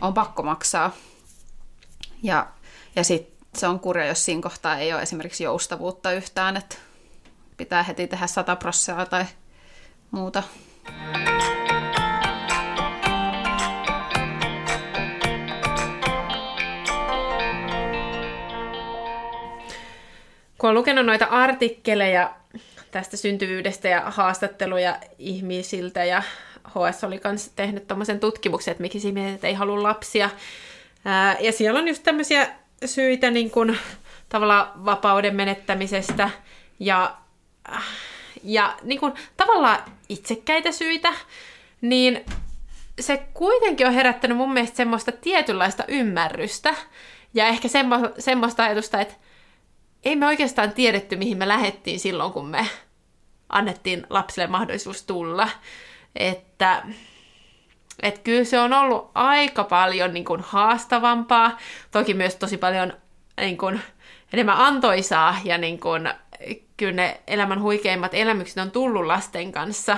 [0.00, 0.90] on pakko maksaa.
[2.22, 2.46] Ja,
[2.96, 6.76] ja sitten se on kurja, jos siinä kohtaa ei ole esimerkiksi joustavuutta yhtään, että
[7.56, 9.24] pitää heti tehdä 100 prosenttia tai
[10.10, 10.42] muuta.
[20.62, 22.34] Kun on lukenut noita artikkeleja
[22.90, 26.22] tästä syntyvyydestä ja haastatteluja ihmisiltä ja
[26.68, 30.30] HS oli myös tehnyt tuommoisen tutkimuksen, että miksi ihmiset ei halua lapsia.
[31.40, 32.48] Ja siellä on just tämmöisiä
[32.84, 33.78] syitä niin kuin,
[34.28, 36.30] tavallaan vapauden menettämisestä
[36.78, 37.16] ja,
[38.44, 41.12] ja niin kuin, tavallaan itsekkäitä syitä,
[41.80, 42.24] niin
[43.00, 46.74] se kuitenkin on herättänyt mun mielestä semmoista tietynlaista ymmärrystä
[47.34, 49.14] ja ehkä semmo, semmoista ajatusta, että
[50.04, 52.66] ei me oikeastaan tiedetty, mihin me lähettiin silloin, kun me
[53.48, 55.48] annettiin lapsille mahdollisuus tulla.
[56.16, 56.82] Että
[58.02, 61.58] että kyllä se on ollut aika paljon niin kuin, haastavampaa,
[61.90, 62.92] toki myös tosi paljon
[63.40, 63.80] niin kuin,
[64.32, 66.10] enemmän antoisaa ja niin kuin,
[66.76, 69.96] kyllä ne elämän huikeimmat elämykset on tullut lasten kanssa.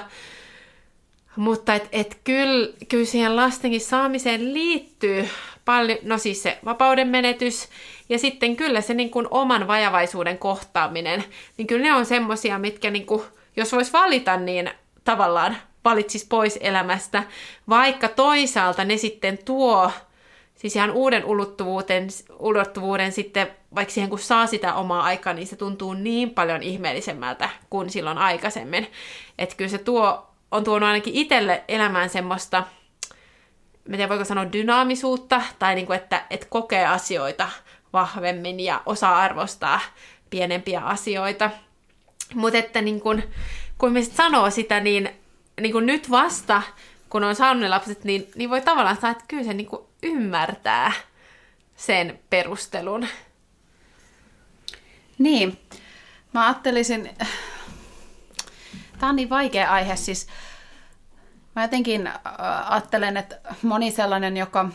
[1.36, 5.28] Mutta et, et kyllä, kyllä siihen lastenkin saamiseen liittyy
[5.64, 7.68] paljon, no siis se vapauden menetys
[8.08, 11.24] ja sitten kyllä se niin kuin oman vajavaisuuden kohtaaminen,
[11.56, 13.22] niin kyllä ne on semmosia, mitkä niin kuin,
[13.56, 14.70] jos vois valita, niin
[15.04, 17.22] tavallaan valitsis pois elämästä,
[17.68, 19.90] vaikka toisaalta ne sitten tuo
[20.54, 25.56] siis ihan uuden ulottuvuuden, ulottuvuuden sitten, vaikka siihen kun saa sitä omaa aikaa, niin se
[25.56, 28.86] tuntuu niin paljon ihmeellisemmältä kuin silloin aikaisemmin.
[29.38, 32.64] Että kyllä se tuo, on tuonut ainakin itselle elämään semmoista,
[33.88, 37.48] mä tiedän voiko sanoa dynaamisuutta, tai niin kuin, että, että kokee asioita
[37.94, 39.80] vahvemmin ja osaa arvostaa
[40.30, 41.50] pienempiä asioita.
[42.34, 43.22] Mutta että niin kun,
[43.78, 45.10] kun me sanoo sitä, niin,
[45.60, 46.62] niin kun nyt vasta,
[47.10, 49.68] kun on saanut ne lapset, niin, niin voi tavallaan sanoa, että kyllä se niin
[50.02, 50.92] ymmärtää
[51.76, 53.06] sen perustelun.
[55.18, 55.60] Niin,
[56.32, 57.10] mä ajattelisin,
[58.98, 60.28] tämä on niin vaikea aihe, siis
[61.56, 62.10] mä jotenkin
[62.64, 64.68] ajattelen, että moni sellainen, joka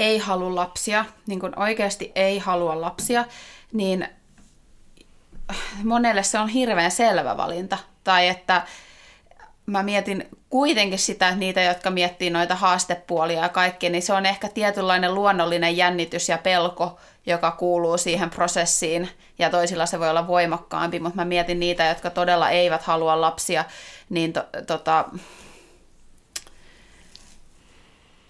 [0.00, 3.24] ei halua lapsia, niin kuin oikeasti ei halua lapsia,
[3.72, 4.08] niin
[5.84, 7.78] monelle se on hirveän selvä valinta.
[8.04, 8.62] Tai että
[9.66, 14.26] mä mietin kuitenkin sitä, että niitä, jotka miettii noita haastepuolia ja kaikki, niin se on
[14.26, 19.08] ehkä tietynlainen luonnollinen jännitys ja pelko, joka kuuluu siihen prosessiin,
[19.38, 23.64] ja toisilla se voi olla voimakkaampi, mutta mä mietin niitä, jotka todella eivät halua lapsia,
[24.08, 25.04] niin to, tota,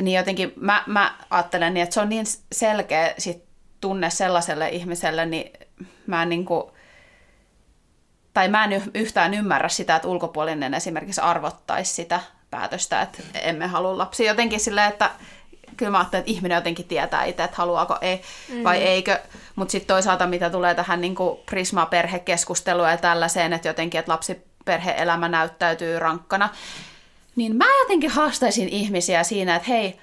[0.01, 3.45] niin jotenkin mä, mä ajattelen niin, että se on niin selkeä sit
[3.81, 5.53] tunne sellaiselle ihmiselle, niin
[6.07, 6.65] mä en niin kuin,
[8.35, 13.99] tai mä en yhtään ymmärrä sitä, että ulkopuolinen esimerkiksi arvottaisi sitä päätöstä, että emme halua
[13.99, 14.31] lapsia.
[14.31, 15.11] Jotenkin silleen, että
[15.77, 18.65] kyllä mä ajattelen, että ihminen jotenkin tietää itse, että haluaako ei, mm.
[18.65, 19.19] vai eikö.
[19.57, 21.15] Mutta sitten toisaalta, mitä tulee tähän niin
[21.47, 26.49] prisma-perhekeskusteluun ja tällaiseen, että jotenkin, että lapsiperhe-elämä näyttäytyy rankkana,
[27.41, 29.99] niin mä jotenkin haastaisin ihmisiä siinä, että hei,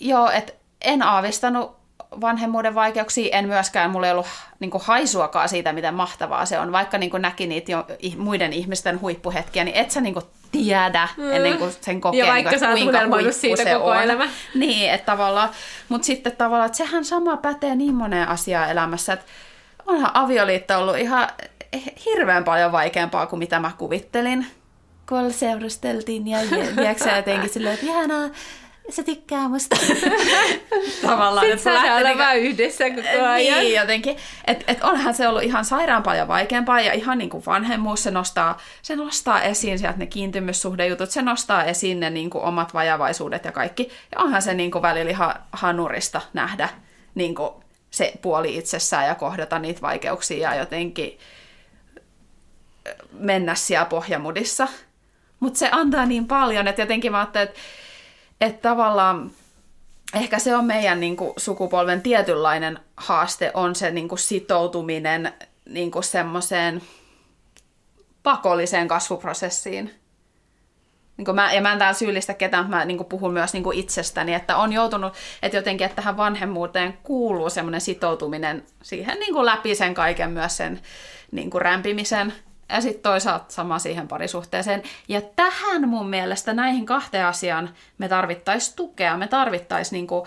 [0.00, 1.76] joo, että en aavistanut
[2.20, 4.26] vanhemmuuden vaikeuksia, en myöskään, mulla ei ollut
[4.60, 7.86] niin kuin, haisuakaan siitä, miten mahtavaa se on, vaikka niin kuin, näki niitä jo
[8.16, 11.32] muiden ihmisten huippuhetkiä, niin et sä niin kuin, tiedä mm.
[11.32, 14.02] ennen kuin sen kokee, ja vaikka niin kuin, kuinka huippu siitä se koko on.
[14.02, 14.28] Elämä.
[14.54, 15.50] Niin, että tavallaan,
[15.88, 19.26] mutta sitten tavallaan, että sehän sama pätee niin moneen asiaan elämässä, että
[19.86, 21.28] onhan avioliitto ollut ihan
[22.04, 24.46] hirveän paljon vaikeampaa kuin mitä mä kuvittelin
[25.12, 26.38] kun seurusteltiin ja
[26.76, 28.30] tiedätkö jotenkin silleen, että ihanaa,
[28.88, 29.76] se tykkää musta.
[31.06, 33.60] Tavallaan, Sitten että saa olla vaan yhdessä koko ajan.
[33.60, 34.16] Niin, jotenkin.
[34.46, 38.10] Että et onhan se ollut ihan sairaan paljon vaikeampaa ja ihan niin kuin vanhemmuus, se
[38.10, 43.44] nostaa, se nostaa esiin sieltä ne kiintymyssuhdejutut, se nostaa esiin ne niin kuin omat vajavaisuudet
[43.44, 43.90] ja kaikki.
[44.12, 46.68] Ja onhan se niin kuin välillä ihan hanurista nähdä
[47.14, 47.50] niin kuin
[47.90, 51.18] se puoli itsessään ja kohdata niitä vaikeuksia ja jotenkin
[53.12, 54.68] mennä siellä pohjamudissa.
[55.42, 57.60] Mutta se antaa niin paljon, että jotenkin mä ajattelin, että,
[58.40, 59.30] että tavallaan
[60.14, 65.32] ehkä se on meidän niin kuin, sukupolven tietynlainen haaste, on se niin kuin, sitoutuminen
[65.68, 66.82] niin kuin, semmoiseen
[68.22, 69.94] pakolliseen kasvuprosessiin.
[71.16, 73.64] Niin kuin mä, ja mä en täällä syyllistä ketään, mä niin kuin puhun myös niin
[73.64, 79.34] kuin itsestäni, että on joutunut, että jotenkin että tähän vanhemmuuteen kuuluu semmoinen sitoutuminen siihen niin
[79.34, 80.80] kuin läpi sen kaiken myös sen
[81.32, 82.32] niin kuin rämpimisen
[82.72, 84.82] ja sitten toisaalta sama siihen parisuhteeseen.
[85.08, 89.16] Ja tähän mun mielestä näihin kahteen asiaan me tarvittaisiin tukea.
[89.16, 90.26] Me tarvittaisiin niinku,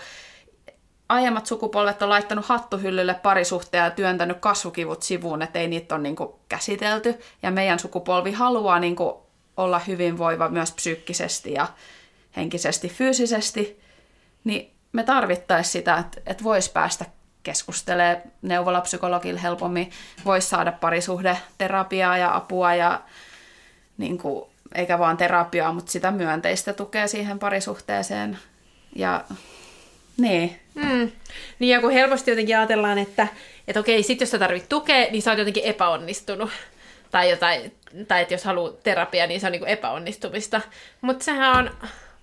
[1.08, 6.40] aiemmat sukupolvet on laittanut hattuhyllylle parisuhteen ja työntänyt kasvukivut sivuun, että ei niitä ole niinku
[6.48, 7.14] käsitelty.
[7.42, 11.66] Ja meidän sukupolvi haluaa niinku olla hyvinvoiva myös psyykkisesti ja
[12.36, 13.80] henkisesti, fyysisesti.
[14.44, 17.04] Niin me tarvittaisiin sitä, että, että voisi päästä
[17.46, 19.90] keskustelee neuvolapsykologille helpommin,
[20.24, 23.00] voisi saada parisuhdeterapiaa ja apua ja
[23.98, 28.38] niin kuin, eikä vaan terapiaa, mutta sitä myönteistä tukea siihen parisuhteeseen.
[28.96, 29.24] Ja
[30.16, 30.60] niin.
[30.74, 31.10] Mm.
[31.58, 33.28] Niin ja kun helposti jotenkin ajatellaan, että,
[33.68, 36.50] että okei, sit jos sä tarvit tukea, niin sä oot jotenkin epäonnistunut.
[37.10, 37.74] Tai, jotain,
[38.08, 40.60] tai että jos haluaa terapia, niin se on niin kuin epäonnistumista.
[41.00, 41.70] Mutta sehän on,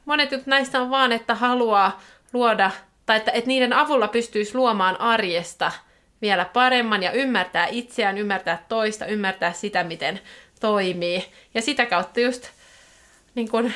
[0.05, 2.01] monet näistä on vaan, että haluaa
[2.33, 2.71] luoda
[3.05, 5.71] tai että, että niiden avulla pystyisi luomaan arjesta
[6.21, 10.19] vielä paremman ja ymmärtää itseään, ymmärtää toista, ymmärtää sitä, miten
[10.59, 11.25] toimii.
[11.53, 12.49] Ja sitä kautta just
[13.35, 13.71] niin kun,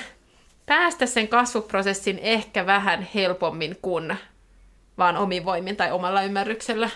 [0.65, 4.17] päästä sen kasvuprosessin ehkä vähän helpommin kuin
[4.97, 6.89] vaan omin voimin tai omalla ymmärryksellä.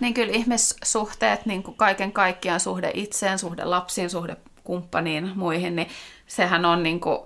[0.00, 5.88] Niin kyllä ihmissuhteet, niin kuin kaiken kaikkiaan suhde itseen, suhde lapsiin, suhde kumppaniin, muihin, niin
[6.26, 7.18] sehän on niin kuin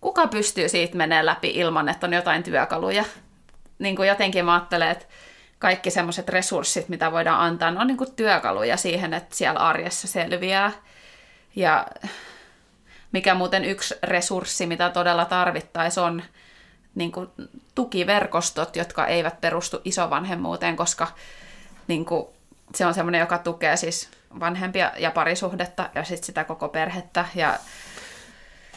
[0.00, 3.04] kuka pystyy siitä menemään läpi ilman, että on jotain työkaluja.
[3.82, 5.04] Niin kuin jotenkin mä ajattelen, että
[5.58, 10.08] kaikki semmoiset resurssit, mitä voidaan antaa, ne on niin kuin työkaluja siihen, että siellä arjessa
[10.08, 10.72] selviää.
[11.56, 11.86] Ja
[13.12, 16.22] mikä muuten yksi resurssi, mitä todella tarvittaisiin, on
[16.94, 17.28] niin kuin
[17.74, 21.08] tukiverkostot, jotka eivät perustu isovanhemmuuteen, koska
[21.88, 22.26] niin kuin,
[22.74, 24.08] se on semmoinen, joka tukee siis
[24.40, 27.24] vanhempia ja parisuhdetta ja sitten sitä koko perhettä.
[27.34, 27.58] Ja...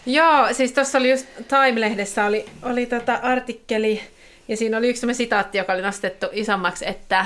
[0.06, 4.15] Joo, siis tuossa oli just Time-lehdessä oli, oli tota artikkeli,
[4.48, 7.26] ja siinä oli yksi semmoinen sitaatti, joka oli nostettu isommaksi, että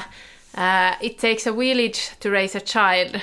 [0.57, 3.19] uh, It takes a village to raise a child.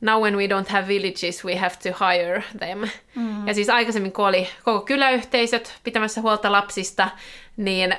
[0.00, 2.88] Now when we don't have villages, we have to hire them.
[3.14, 3.48] Mm.
[3.48, 7.10] Ja siis aikaisemmin, kun oli koko kyläyhteisöt pitämässä huolta lapsista,
[7.56, 7.96] niin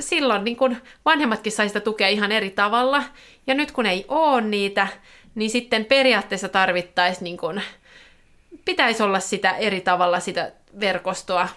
[0.00, 3.02] silloin niin kun vanhemmatkin sai sitä tukea ihan eri tavalla.
[3.46, 4.86] Ja nyt kun ei ole niitä,
[5.34, 7.60] niin sitten periaatteessa tarvittaisiin, niin kun,
[8.64, 11.48] pitäisi olla sitä eri tavalla sitä verkostoa,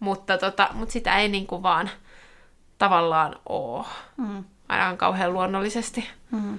[0.00, 1.90] mutta, tota, mutta sitä ei niin kuin vaan
[2.80, 3.84] tavallaan ole.
[4.16, 4.44] Mm.
[4.68, 6.08] Ainakaan kauhean luonnollisesti.
[6.30, 6.58] Mm.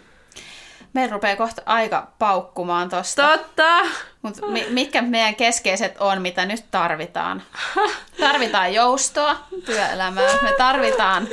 [0.94, 3.38] Meillä rupeaa kohta aika paukkumaan tosta.
[3.38, 3.80] Totta!
[4.22, 7.44] Mut mi- mitkä meidän keskeiset on, mitä nyt tarvitaan?
[8.20, 10.38] Tarvitaan joustoa työelämään.
[10.42, 11.28] Me tarvitaan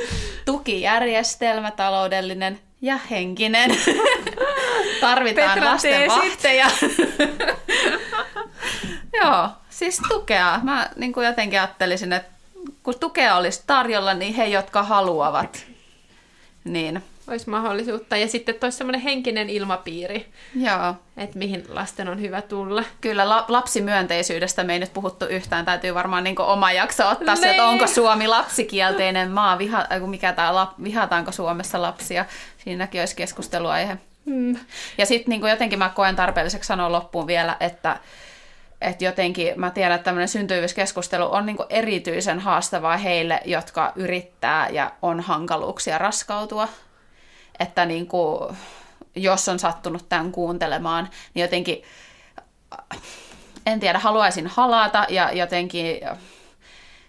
[0.45, 3.71] tukijärjestelmä, taloudellinen ja henkinen.
[5.01, 6.67] tarvitaan Petra, lasten vahteja.
[9.23, 10.59] Joo, siis tukea.
[10.63, 12.38] Mä niin kuin jotenkin ajattelisin, että
[12.83, 15.65] kun tukea olisi tarjolla, niin he, jotka haluavat,
[16.63, 18.17] niin olisi mahdollisuutta.
[18.17, 20.95] Ja sitten toisi semmoinen henkinen ilmapiiri, Joo.
[21.17, 22.83] että mihin lasten on hyvä tulla.
[23.01, 25.65] Kyllä la- lapsimyönteisyydestä me ei nyt puhuttu yhtään.
[25.65, 27.69] Täytyy varmaan niin oma jakso ottaa se, että Niin.
[27.71, 32.25] onko Suomi lapsikielteinen maa, viha, äh, mikä tää, lap, vihataanko Suomessa lapsia.
[32.63, 33.97] Siinäkin olisi keskusteluaihe.
[34.25, 34.55] Mm.
[34.97, 37.97] Ja sitten niin jotenkin mä koen tarpeelliseksi sanoa loppuun vielä, että
[38.81, 44.91] että jotenkin mä tiedän, että tämmöinen syntyvyyskeskustelu on niin erityisen haastavaa heille, jotka yrittää ja
[45.01, 46.67] on hankaluuksia raskautua.
[47.59, 48.57] Että niin kuin,
[49.15, 51.83] jos on sattunut tämän kuuntelemaan, niin jotenkin,
[53.65, 55.99] en tiedä, haluaisin halata ja jotenkin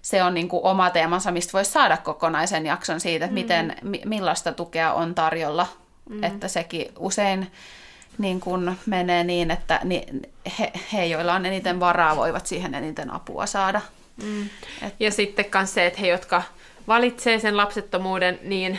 [0.03, 4.03] se on niin kuin oma teemansa, mistä voisi saada kokonaisen jakson siitä, että miten, mi-
[4.05, 5.67] millaista tukea on tarjolla.
[6.09, 6.25] Mm.
[6.25, 7.53] Että sekin usein
[8.21, 9.81] niin kun menee niin, että
[10.59, 13.81] he, he, joilla on eniten varaa, voivat siihen eniten apua saada.
[14.23, 14.43] Mm.
[14.83, 14.95] Et...
[15.01, 16.43] Ja sitten myös se, että he, jotka
[16.89, 18.79] valitsee sen lapsettomuuden, niin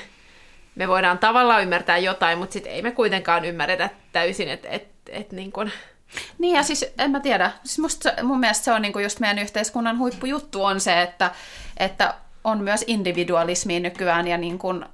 [0.75, 5.31] me voidaan tavallaan ymmärtää jotain, mutta sitten ei me kuitenkaan ymmärretä täysin, että et, et
[5.31, 5.71] niin kun...
[6.37, 9.39] Niin ja siis en mä tiedä, siis musta, mun mielestä se on niinku just meidän
[9.39, 11.31] yhteiskunnan huippujuttu on se, että,
[11.77, 14.85] että on myös individualismi nykyään ja niin kun,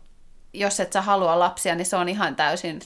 [0.54, 2.80] jos et sä halua lapsia, niin se on ihan täysin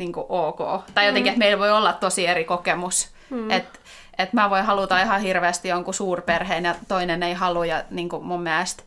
[0.00, 0.58] niin kuin ok.
[0.94, 1.34] Tai jotenkin, mm.
[1.34, 3.08] että meillä voi olla tosi eri kokemus.
[3.30, 3.50] Mm.
[3.50, 3.78] Että
[4.18, 7.66] et mä voin haluta ihan hirveästi jonkun suurperheen ja toinen ei halua.
[7.66, 8.82] Ja niin kuin mun mielestä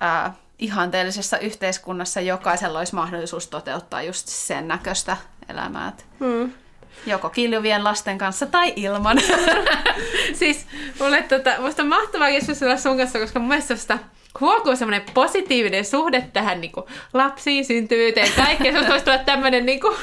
[0.00, 5.16] ää, ihanteellisessa yhteiskunnassa jokaisella olisi mahdollisuus toteuttaa just sen näköistä
[5.48, 5.92] elämää.
[6.20, 6.52] Mm.
[7.06, 9.18] Joko kiljuvien lasten kanssa tai ilman.
[10.38, 10.66] siis
[11.00, 13.98] mulle tota, musta on mahtavaa keskustella sun kanssa, koska mun mielestä
[14.40, 18.82] huokuu semmoinen positiivinen suhde tähän niin kuin, lapsiin, syntyvyyteen, kaikkeen.
[18.82, 19.96] Se voisi tulla tämmöinen niin kuin,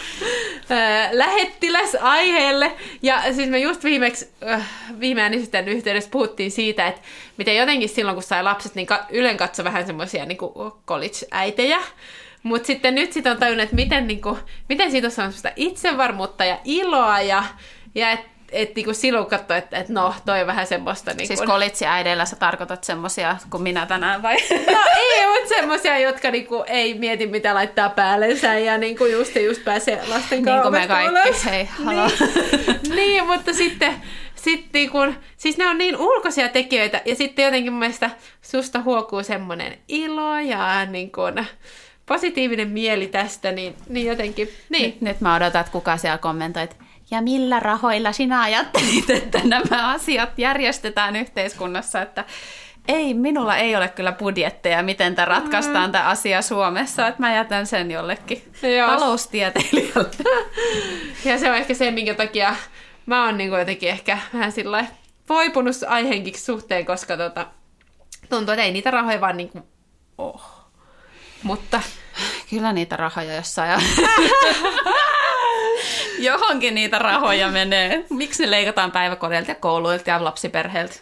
[0.72, 2.72] äh, lähettiläs aiheelle.
[3.02, 7.02] Ja siis me just viimeksi, äh, viime äänisysten yhteydessä puhuttiin siitä, että
[7.38, 10.38] miten jotenkin silloin, kun sai lapset, niin ka- Ylen katso vähän semmoisia niin
[10.88, 11.80] college-äitejä.
[12.44, 14.38] Mutta sitten nyt sit on tajunnut, että miten, niin kuin,
[14.70, 17.44] miten siitä on semmoista itsevarmuutta ja iloa ja,
[17.96, 21.12] ja että et niinku silloin katsoi, että et no, toi on vähän semmoista...
[21.12, 21.28] Niinku...
[21.28, 24.36] Siis kolitsiäideillä sä tarkoitat semmosia kuin minä tänään vai?
[24.52, 29.64] No ei, mutta semmosia, jotka niinku ei mieti mitä laittaa päällensä ja niinku just, just
[29.64, 32.10] pääsee lasten kanssa Niin kuin me kaikki, hei, haloo.
[32.68, 33.94] Niin, niin mutta sitten
[34.36, 34.98] sit niinku,
[35.38, 38.10] siis ne on niin ulkoisia tekijöitä ja sitten jotenkin mun mielestä
[38.42, 41.22] susta huokuu semmoinen ilo ja niinku,
[42.06, 44.50] positiivinen mieli tästä, niin, niin jotenkin...
[44.70, 44.84] Niin.
[44.84, 46.76] Nyt, nyt mä odotan, että kuka siellä kommentoi, että
[47.12, 52.26] ja millä rahoilla sinä ajattelit, että nämä asiat järjestetään yhteiskunnassa, että
[52.88, 55.92] ei, minulla ei ole kyllä budjetteja, miten tämä ratkaistaan mm.
[55.92, 58.44] tämä asia Suomessa, että mä jätän sen jollekin
[58.78, 58.88] Joo.
[58.88, 60.10] taloustieteilijälle.
[61.26, 62.56] Ja se on ehkä se, minkä takia
[63.06, 64.86] mä oon niin jotenkin ehkä vähän sillä
[65.30, 67.48] voipunut aiheenkin suhteen, koska tota,
[68.30, 69.52] tuntuu, että ei niitä rahoja vaan niin
[70.18, 70.62] oh.
[71.44, 71.82] Mutta
[72.50, 73.82] Kyllä niitä rahoja jossain
[76.20, 78.06] Johonkin niitä rahoja menee.
[78.10, 80.96] Miksi ne leikataan päiväkodilta ja kouluilta ja lapsiperheiltä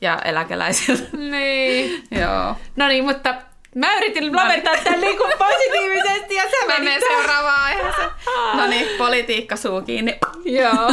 [0.00, 1.16] ja eläkeläisiltä?
[1.16, 2.04] niin.
[2.10, 2.56] Joo.
[2.76, 3.34] No niin, mutta
[3.74, 8.10] mä yritin lopettaa tämän niin kuin positiivisesti ja sä Mä menit menen seuraavaan aiheeseen.
[8.54, 10.18] No niin, politiikka suu kiinni.
[10.44, 10.92] Joo.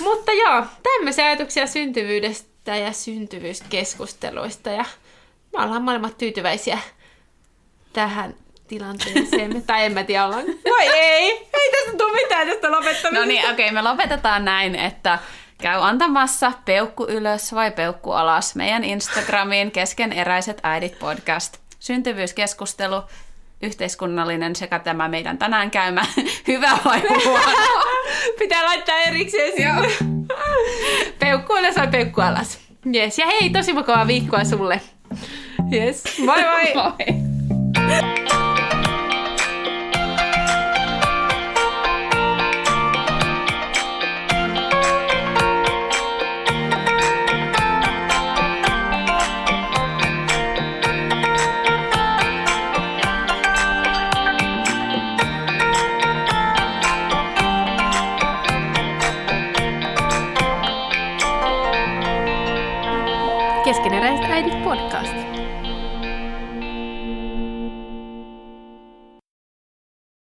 [0.00, 4.84] Mutta joo, tämmöisiä ajatuksia syntyvyydestä ja syntyvyyskeskusteluista ja
[5.52, 6.78] me ollaan molemmat tyytyväisiä
[7.92, 8.34] tähän
[8.72, 9.62] tilanteeseen.
[9.66, 10.44] tai en mä tiedä ollaan.
[10.46, 13.10] Vai ei, ei tästä tule mitään tästä lopettamisesta.
[13.10, 15.18] No niin, okei, okay, me lopetetaan näin, että
[15.62, 21.58] käy antamassa peukku ylös vai peukku alas meidän Instagramiin keskeneräiset äidit podcast.
[21.78, 23.02] Syntyvyyskeskustelu,
[23.62, 26.02] yhteiskunnallinen sekä tämä meidän tänään käymä
[26.48, 27.52] hyvä vai huono.
[28.38, 30.16] Pitää laittaa erikseen sinne.
[31.18, 32.58] peukku ylös vai peukku alas.
[32.94, 33.18] Yes.
[33.18, 34.80] Ja hei, tosi mukavaa viikkoa sulle.
[35.72, 36.04] Yes.
[36.18, 36.74] Moi moi!
[36.74, 38.41] moi.